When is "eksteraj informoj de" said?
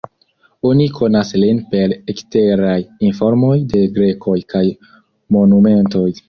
2.13-3.85